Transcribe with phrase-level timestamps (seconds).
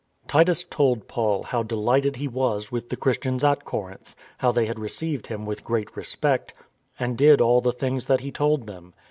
[0.27, 4.79] Titus told Paul how delighted he was with the Christians at Corinth, how they had
[4.79, 6.55] received him with great respect,
[6.99, 8.95] and did all the things that he told them.